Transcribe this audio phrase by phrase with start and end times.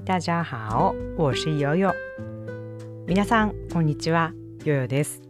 [0.00, 1.92] 嗨，大家好，我是悠悠。
[3.06, 4.32] 皆さんこんにちは、
[4.64, 5.20] ヨヨです。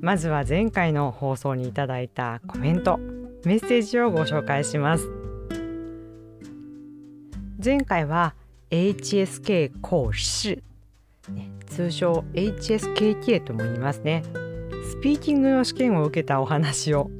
[0.00, 2.98] まずは前回の放送にいただいたコメント、
[3.44, 5.08] メッセージをご紹介します。
[7.62, 8.34] 前回は
[8.70, 10.62] HSK 講師、
[11.66, 14.22] 通称 HSKK とも言いますね。
[14.90, 17.10] スピーキングの試験を受けたお話を、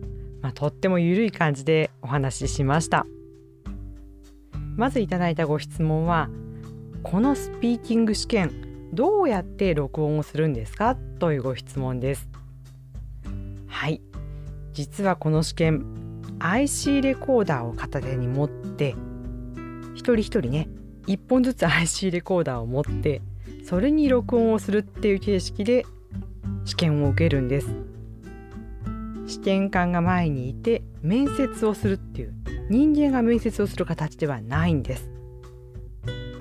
[0.41, 3.07] まあ、とっても緩い感じでお話ししました。
[4.77, 6.29] まずいただいたご質問は
[7.03, 8.51] このスピーキング試験
[8.93, 10.97] どうやって録音をするんですか？
[11.19, 12.29] というご質問です。
[13.67, 14.01] はい。
[14.73, 15.85] 実はこの試験
[16.39, 18.95] IC レコーダーを片手に持って
[19.95, 20.69] 一人一人ね
[21.07, 23.23] 1本ずつ IC レコーダーを持って
[23.65, 25.87] それに録音をするっていう形式で
[26.65, 27.69] 試験を受けるんです。
[29.27, 32.35] 試験官が前にいて面接をするっていう
[32.71, 35.11] 人間が面接をする形ではないんです。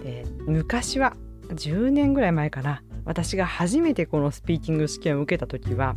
[0.04, 1.16] で昔は
[1.50, 5.96] 10年ぐらい前かな私が初めてこのスピーキング試験を受けた時は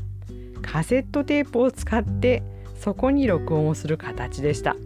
[0.63, 2.43] カセットテープを使って
[2.79, 4.77] そこに録音をする形でした。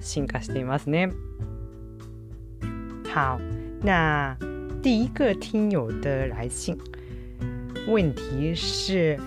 [0.00, 1.12] 進化していますね。
[3.12, 3.38] 好，
[3.82, 4.36] 那
[4.82, 6.78] 第一个听友的来信，
[7.86, 9.18] 问题是：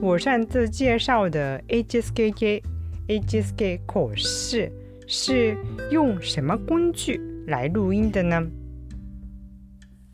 [0.00, 2.62] 我上次介绍的 HSKK
[3.08, 4.70] HSK 考试
[5.06, 5.56] 是
[5.90, 8.46] 用什么工具来录音的呢？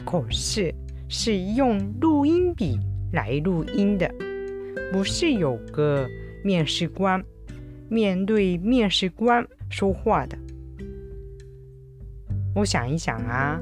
[0.05, 0.75] 考试
[1.09, 2.79] 是用录音笔
[3.13, 4.11] 来录音的，
[4.91, 6.07] 不是有个
[6.43, 7.23] 面试官
[7.91, 10.39] 面对面试官说话的。
[12.55, 13.61] 我想一想啊，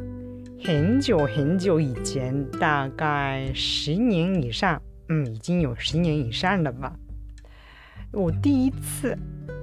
[0.65, 6.97] 很久很久以前，大概十年以上，嗯，已经有十年以上了吧。
[8.12, 9.18] 我第一次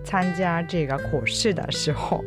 [0.05, 2.25] 参加这个考试的时候，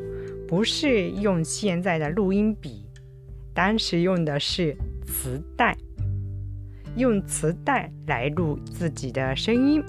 [0.47, 2.85] 不是用现在的录音笔，
[3.53, 4.75] 当时用的是
[5.05, 5.75] 磁带，
[6.95, 9.83] 用磁带来录自己的声音。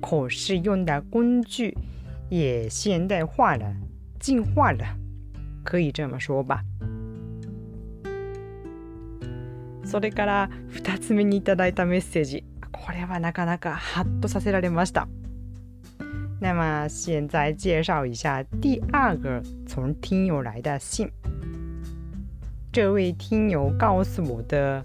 [0.00, 1.76] 考试用的工具
[2.28, 3.74] 也现代化了，
[4.20, 4.84] 进化了，
[5.64, 6.62] 可以这么说吧。
[9.84, 12.44] それから2つ目にいただいたメッセージ。
[12.73, 15.07] これはなかなかハッとさせられました。
[16.41, 21.09] 那么现在介绍一下第二个从听友来的信。
[22.73, 24.83] 这位听友告诉我的，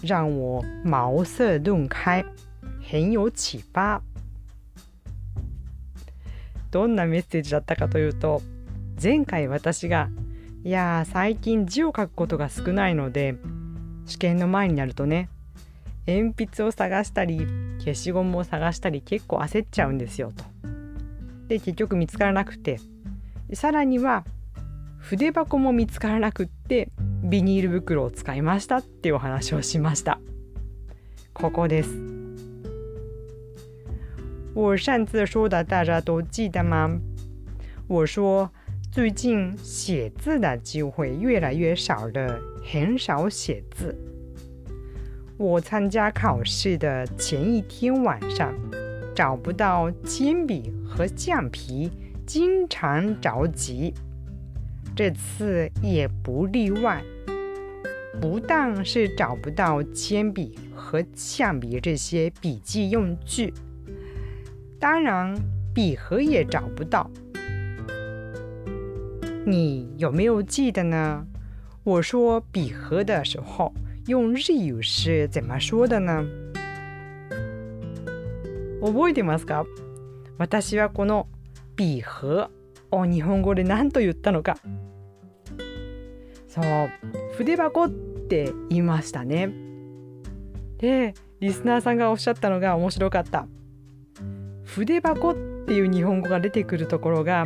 [0.00, 2.24] 让我茅塞顿开，
[2.90, 4.00] 很有启发。
[6.70, 8.40] どんなメッセージだったかというと、
[9.02, 10.08] 前回私が
[10.64, 13.36] いや最近字を書くことが少ないので
[14.06, 15.28] 試験の前になるとね
[16.06, 17.46] 鉛筆を探したり
[17.78, 20.44] 消しゴムを探したり結構焦っちゃうんですよと。
[21.48, 22.78] で結局見つからなくて
[23.52, 24.24] さらには
[24.98, 26.88] 筆箱も見つからなくって
[27.22, 30.20] ビニール袋を使いましたっていうお話をしました。
[31.32, 31.90] ここです。
[34.54, 36.98] 我上次说的大家都记得吗？
[37.88, 38.50] 我说
[38.90, 43.94] 最近写字的机会越来越少了，很少写字。
[45.38, 48.54] 我参加考试的前一天晚上，
[49.14, 51.90] 找不到铅笔和橡皮，
[52.24, 53.92] 经常着急。
[54.94, 57.02] 这次也不例外，
[58.18, 63.52] 不但是找不到铅笔和橡皮这些笔记用具，
[64.80, 65.34] 当然
[65.74, 67.10] 笔盒也找不到。
[69.44, 71.26] 你有没有记得呢？
[71.84, 73.70] 我说笔盒的时候。
[74.06, 76.24] 用日语是怎么说的呢？
[78.80, 79.66] 覚えてますか？
[80.38, 81.26] 私はこの
[81.74, 82.48] ビー
[82.92, 84.58] を日本語で何と言ったのか？
[86.46, 86.64] そう
[87.36, 89.50] 筆箱って言いましたね。
[90.78, 93.48] でリスナーさんがおっしゃったのが面白かった。
[94.62, 95.34] 筆箱っ
[95.66, 97.44] ていう日本語が出てくるところが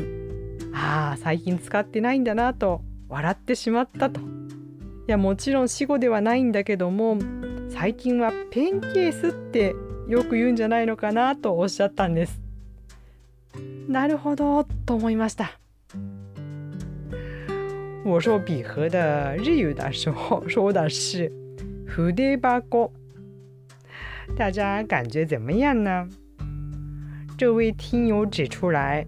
[0.75, 4.20] ああ最近使ってないんだなと笑ってしまったと。
[5.11, 7.19] やもちろん死語ではないんだけども
[7.69, 9.75] 最近はペンケースって
[10.07, 12.41] よく言うんじゃないのかなとおっしゃったんです。
[13.89, 15.59] なるほどと思いました。
[18.05, 21.31] 我说笔盒的日语的时候说的是
[21.89, 22.91] 筆箱，
[24.37, 26.09] 大家感觉怎么样呢？
[27.37, 29.05] 这位听友指出来，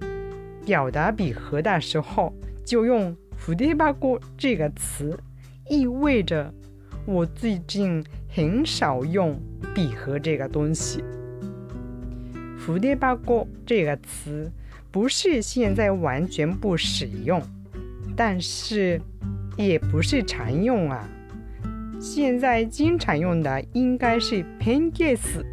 [0.66, 2.32] 表达笔盒的时候
[2.64, 5.16] 就用筆箱这个词。
[5.68, 6.52] 意味着
[7.06, 9.40] 我最近很少用
[9.74, 11.02] 笔盒这个东西。
[12.58, 14.50] 蝴蝶八哥这个词
[14.90, 17.42] 不是现在完全不使用，
[18.16, 19.00] 但是
[19.56, 21.08] 也不是常用啊。
[22.00, 25.44] 现在经常用的应该是 pancakes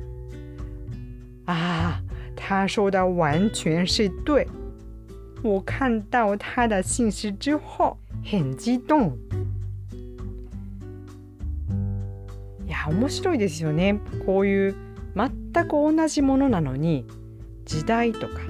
[1.45, 2.01] 啊。
[2.35, 4.47] 他说的完全是对。
[5.43, 9.17] 我看到他的信息之后很激动。
[12.89, 13.99] 面白いですよね。
[14.25, 14.75] こういう
[15.15, 17.05] 全く同じものなのに
[17.65, 18.41] 時代とか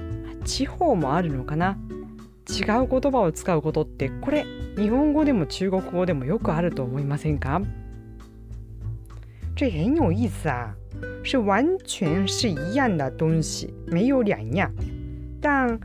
[0.44, 1.78] 地方もあるのかな。
[2.48, 4.44] 違う言葉を使うことってこれ
[4.76, 7.62] 日本語でも中国語でもよくあると思いませんか？
[9.54, 10.74] 这很有意思啊，
[11.22, 14.72] 是完全是一样的东西，没有两样，
[15.40, 15.78] 但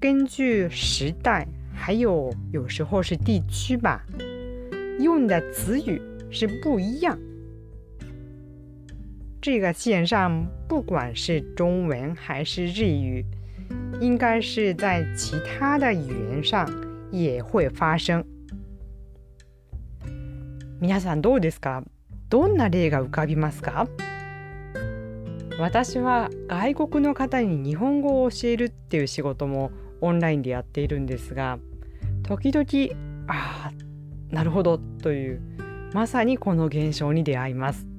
[0.00, 4.02] 根据时代还有有时候是地区吧，
[4.98, 7.16] 用的词语是不一样。
[9.42, 13.24] 这个线上不管是中文还是日语，
[13.98, 16.68] 应该是在其他的语言上
[17.10, 18.22] 也会发生。
[20.82, 21.82] 皆さんどうですか？
[22.28, 23.88] どんな例が浮かびますか？
[25.58, 29.70] 私は外国の方に日本語を教えるっていう仕事も
[30.02, 31.58] オンラインでやっているんですが、
[32.22, 32.66] 時々
[33.26, 35.40] ああなるほどという
[35.94, 37.89] まさにこの現象に出会います。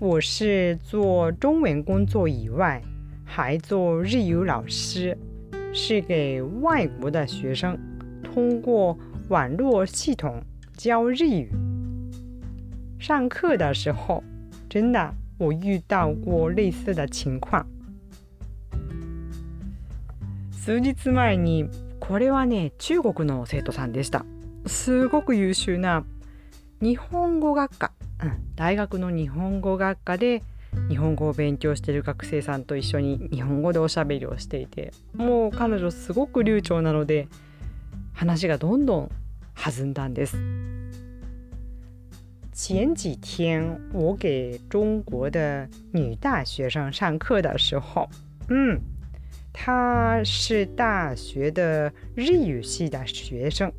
[0.00, 2.82] 我是做中文工作以外。
[3.28, 5.18] 还做日语老师，
[5.74, 7.76] 是给外国的学生
[8.22, 8.96] 通过
[9.28, 10.40] 网络系统
[10.76, 11.50] 教日语。
[13.00, 14.22] 上课的时候，
[14.70, 17.66] 真的我遇到过类似的情况。
[20.52, 21.68] 数日前に
[21.98, 24.24] これはね中国の生徒さんでした。
[24.66, 26.04] すごく優秀な
[26.80, 27.90] 日本語学科、
[28.21, 30.43] うん、大学の日本語学科で
[30.89, 37.27] 日本語を勉強している学生さんと一緒に日本語でおしゃべりをしていてもう彼女すごく流暢なので
[38.13, 39.11] 話がどんどん
[39.55, 40.37] 弾んだんです。
[42.53, 48.07] 前几天我给中国的女大学生上课的时候，
[48.49, 48.79] 嗯，
[49.51, 53.71] 她是大学的日语系的学生，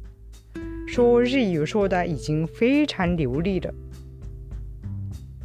[0.89, 3.73] 说日语说的已经非常流利了。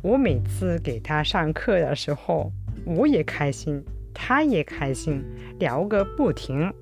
[0.03, 2.51] 我每次给他上课的时候，
[2.85, 3.83] 我也开心，
[4.13, 5.23] 他也开心，
[5.59, 6.73] 聊个不停。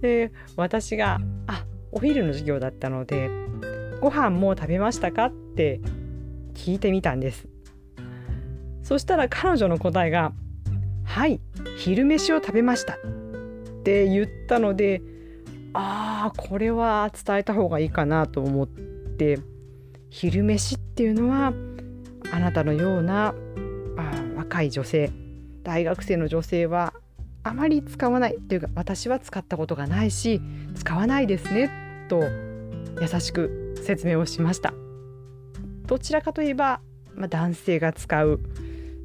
[0.00, 3.30] で、私があ、お昼の授業だったので、
[4.00, 5.26] ご飯もう食べましたか？
[5.26, 5.80] って
[6.54, 7.48] 聞いてみたんです。
[8.82, 10.32] そしたら彼女の答えが、
[11.02, 11.40] はい、
[11.78, 12.96] 昼飯を食べましたっ
[13.82, 15.00] て言ったので、
[15.72, 19.38] ああ、これは伝えた方がいいかなと思って。
[20.10, 21.52] 昼飯っていうのは
[22.32, 23.34] あなたのような
[23.96, 25.12] あ若い女性
[25.62, 26.94] 大学生の女性は
[27.42, 30.40] あまり使わないというか私は使ったことがないし
[30.74, 31.70] 使わないですね
[32.08, 32.20] と
[33.00, 34.72] 優しく説明をしました。
[35.86, 36.80] どちらかといえば、
[37.14, 38.40] まあ、男性が使う。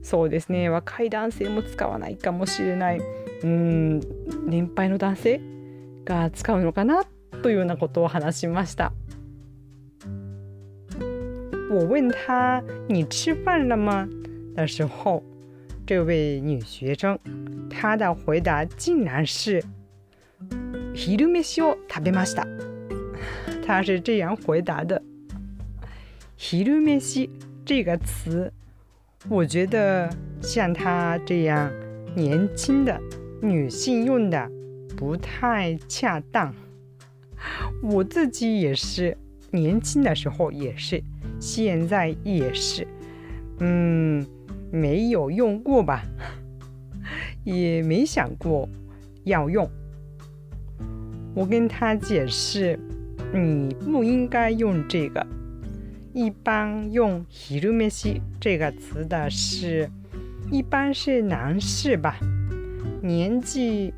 [0.04, 3.02] そうですね若い男性も使わないかもしれない。
[3.44, 4.00] うん
[4.48, 5.42] 年配の男性
[6.06, 7.04] が使うのかな
[7.44, 8.94] というようなことを話しました。
[11.71, 14.09] 我问他：“你吃饭了吗？”
[14.55, 15.23] 的时候，
[15.87, 17.19] 这位女学生
[17.69, 19.63] 她的回答竟然是“
[20.95, 22.47] 昼飯を食べました”。
[23.67, 25.03] 她是这样回答的。“
[26.39, 27.29] 昼飯”
[27.65, 28.53] 这个词，
[29.29, 30.09] 我觉得
[30.41, 31.71] 像她这样
[32.15, 33.01] 年轻的
[33.43, 34.51] 女性用的
[34.97, 36.55] 不太恰当。
[37.83, 39.19] 我自己也是
[39.51, 41.03] 年轻的时候也是。
[41.42, 42.88] 现在也是，
[43.60, 44.24] 嗯，
[44.72, 46.04] 没有用过吧，
[47.44, 48.70] 也没想过
[49.24, 49.68] 要用。
[51.34, 52.80] 我跟他解释，
[53.34, 55.26] 你不应该用这个。
[56.14, 59.90] 一般用 h i r u m e s 这个词的是，
[60.52, 62.20] 一般是男士吧，
[63.02, 63.94] 年纪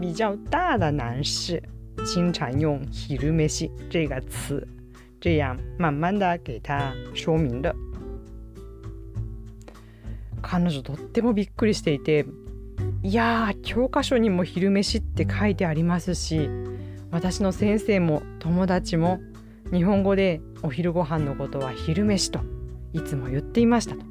[0.00, 1.62] 比较大的男士
[2.04, 4.66] 经常用 h i r u m e s 这个词。
[5.26, 7.74] 这样慢慢的给他说明了。
[10.40, 12.26] 彼女とってもびっくりしていて
[13.02, 16.48] いやー教科書にも昼飯って書いてありますし
[17.10, 19.18] 私の先生も友達も
[19.72, 22.38] 日本語でお昼ご飯のことは昼飯と
[22.92, 24.02] いつも言っていましたと。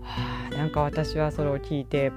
[0.00, 2.10] はあ、なんか私はそれを聞いて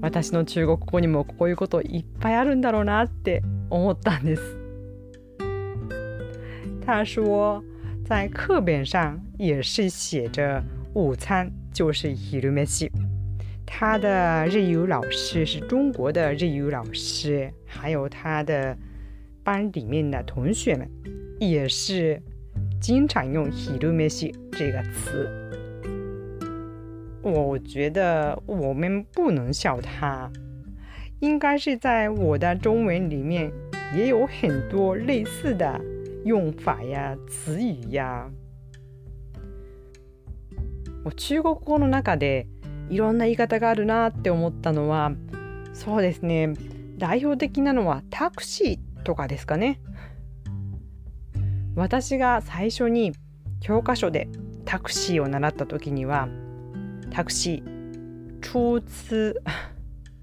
[0.00, 4.63] 私の中国語にもこういうこといっぱいあるんだろうなって思ったんです。
[6.86, 7.64] 他说，
[8.04, 10.62] 在课本上也是写着
[10.94, 12.90] 午餐就是昼飯。
[13.66, 18.76] 他的日语老师是中国的日语老师，还有他的
[19.42, 20.88] 班里面的同学们
[21.40, 22.20] 也是
[22.80, 25.28] 经常用 “hiru meshi” 这个词。
[27.22, 30.30] 我觉得我们不能笑他，
[31.20, 33.50] 应该是在我的中文里面
[33.96, 35.80] 也有很多类似的
[36.24, 38.30] 用法呀、词语呀。
[41.04, 42.48] 我中国語の中で
[42.88, 45.12] いろんな言い方があるなって思ったのは
[45.74, 46.54] そうですね。
[46.96, 49.80] 代表的なのはタクシーとかですかね。
[51.76, 53.12] 私が最初に
[53.60, 54.28] 教科書で
[54.64, 56.28] タクシーを習った時には
[57.10, 59.42] タクシー出通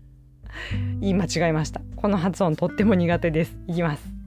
[1.00, 1.82] 言い間違えました。
[1.96, 3.56] この発音とっても苦手です。
[3.68, 4.21] いきます。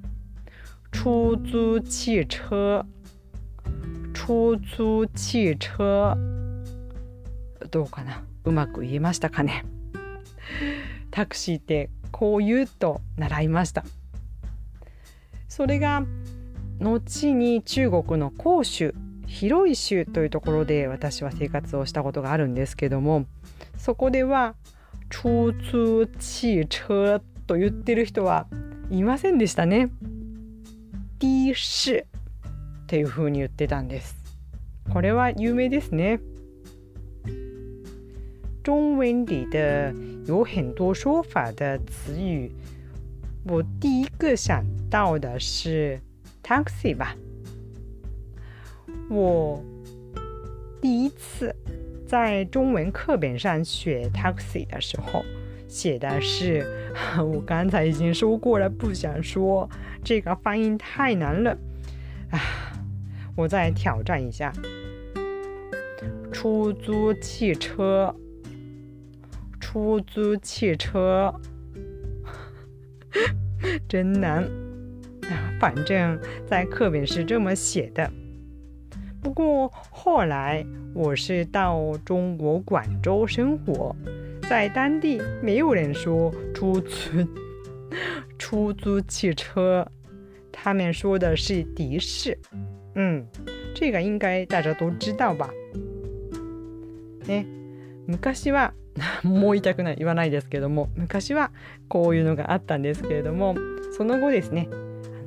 [0.95, 2.87] 出租汽車
[4.15, 6.17] 出租汽車
[7.71, 8.23] どうかな？
[8.45, 9.65] うまく言えましたかね？
[11.11, 13.85] タクシーってこう言うと習いました。
[15.49, 16.05] それが
[16.81, 18.95] 後に中国の広州
[19.27, 23.27] 広い州というところで私は生活をしたことがあるんですけども
[23.77, 24.55] そこでは
[25.11, 28.47] 「出租汽車」と言ってる人は
[28.91, 29.91] いませんでしたね。
[31.25, 32.05] 的士
[32.85, 34.15] っていう風に言ってたんです。
[34.93, 36.21] これは有名ですね。
[38.63, 39.95] 中文里的
[40.27, 42.51] 有很多说法的词语，
[43.45, 46.01] 我第一个想到的是
[46.43, 47.17] taxi 吧。
[49.11, 49.63] 我
[50.81, 51.55] 第一次
[52.07, 55.23] 在中文课本上学 taxi 的时候，
[55.75, 56.65] 写的是
[57.19, 59.69] 我刚才已经说过了，不想说
[60.05, 61.51] 这个发音太难了
[62.31, 62.39] 啊！
[63.35, 64.53] 我再挑战一下，
[66.31, 68.15] 出租汽车。
[69.59, 71.35] 出租汽车
[73.89, 74.49] 真难！
[75.59, 76.17] 反正
[76.47, 78.09] 在课本是这么写的。
[79.21, 80.65] 不过后来
[80.95, 83.97] 我是到中国广州生活，
[84.49, 87.27] 在当地没有人说出租
[88.39, 89.87] 出租汽车，
[90.53, 92.39] 他们说的是的士。
[92.95, 93.27] 嗯，
[93.75, 95.51] 这个应该大家都知道吧？
[97.27, 97.47] ね、
[98.07, 98.75] 昔は
[99.25, 101.51] もう言いたくない言わないですけども昔は
[101.89, 103.57] こういうのがあったんですけれども
[103.97, 104.75] その後ですねあ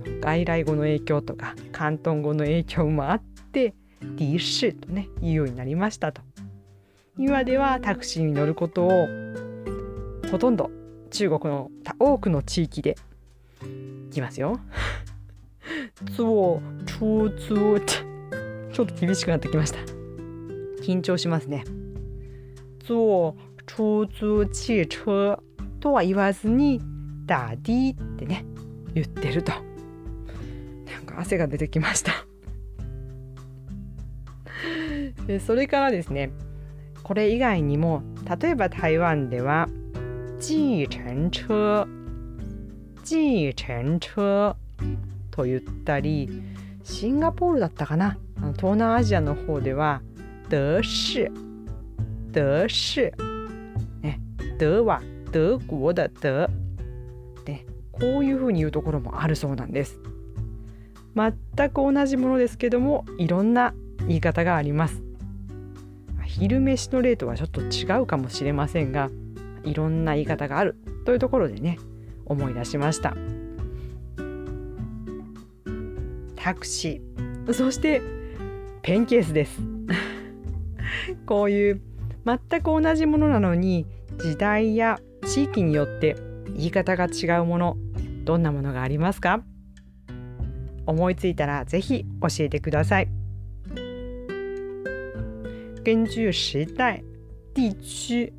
[0.09, 3.21] の外来語の影響とか広東語の影響もあっ
[3.51, 6.21] てディッシュとね言うようになりましたと
[7.17, 9.07] 今ではタクシーに乗ることを
[10.29, 10.69] ほとんど
[11.09, 12.95] 中国の多くの地域で
[14.09, 14.59] いきますよ。
[16.15, 17.79] 坐出租
[18.71, 19.79] ちょっと厳しくなってきました。
[20.83, 21.63] 緊張しますね。
[22.86, 25.39] 坐出租汽车
[25.79, 26.81] とは言わずに
[27.25, 28.45] 打的ってね
[28.93, 32.25] 言ってるとなんか汗が出てきました
[35.45, 36.31] それからですね
[37.08, 38.04] これ以外にも
[38.42, 39.70] 例えば台湾では
[40.42, 41.88] 計程車
[43.06, 44.56] 計程車
[45.32, 46.44] と言ったり
[46.84, 48.18] シンガポールだったかな？
[48.58, 50.02] 東南アジアの方では
[50.50, 51.30] 德士
[52.34, 53.14] 德士
[54.60, 56.50] 德は德国的德
[57.46, 59.98] でこういうふうに言うところもあるそうなんです。
[61.16, 63.74] 全く同じものですけどもいろんな
[64.08, 65.07] 言い方があります。
[66.39, 69.10] 昼飯の例とはちょっと違うかもしれませんが
[69.63, 70.75] いろんな言い方がある
[71.06, 71.79] というところでね
[72.25, 73.15] 思い出しました。
[76.36, 77.53] タクシー。
[77.53, 78.01] そして
[78.82, 79.60] ペンケースです。
[81.25, 81.82] こういう
[82.25, 83.86] 全く同じものなのに
[84.20, 86.15] 時代や地域によって
[86.56, 87.77] 言い方が違うもの
[88.25, 89.44] どんなものがありますか？
[90.86, 93.16] 思いついたらぜひ教えてください。
[95.88, 97.01] 根据时代、
[97.53, 98.34] 地区，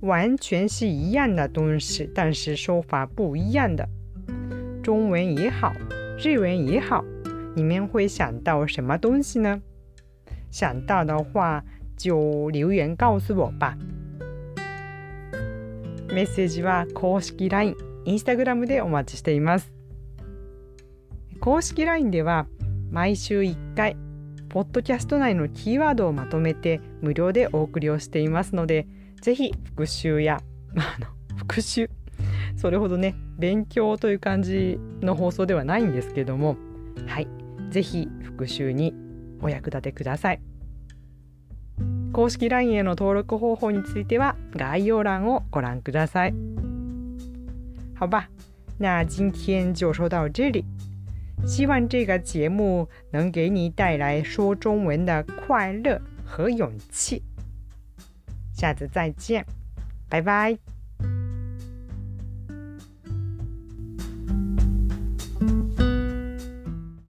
[0.00, 3.86] 完全是一样的东西，但是说法不一样的。
[4.82, 5.70] 中文也好，
[6.18, 7.04] 日文也好，
[7.54, 9.60] 你们会想到什么东西呢？
[10.50, 11.62] 想到的话
[11.94, 13.76] 就留言告诉我吧。
[16.08, 17.74] メッセージは公式 LINE、
[18.06, 19.70] Instagram でお待ちしています。
[21.38, 22.46] 公式 LINE では
[22.90, 23.94] 毎週1回、
[24.48, 28.86] ポッドキャスト内のキーワードをまとめて無料でお送りをしていますので、
[29.20, 30.40] ぜひ復習や、
[30.76, 31.90] あの復習、
[32.56, 36.56] それほどね、勉強という感じの放送ではないんですけども、
[37.06, 37.28] はい、
[37.70, 38.94] ぜひ復習に
[39.42, 40.40] お役立てください。
[42.12, 46.34] 公式 LINE への登録方法については概要欄をご覧ください。
[47.98, 48.28] 好吧，
[48.78, 50.64] 那今天就说到这里。
[51.46, 57.22] 希望这个节目能给你带来说中文的快乐和勇气。
[58.52, 59.44] 下次再见，
[60.08, 60.58] 拜拜。